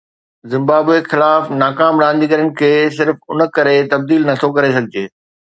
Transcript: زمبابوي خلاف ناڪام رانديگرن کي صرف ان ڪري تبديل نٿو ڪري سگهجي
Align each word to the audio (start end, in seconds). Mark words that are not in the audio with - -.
زمبابوي 0.51 0.97
خلاف 1.11 1.43
ناڪام 1.61 2.01
رانديگرن 2.03 2.49
کي 2.63 2.71
صرف 2.97 3.17
ان 3.31 3.45
ڪري 3.57 3.77
تبديل 3.95 4.29
نٿو 4.31 4.53
ڪري 4.57 4.77
سگهجي 4.79 5.07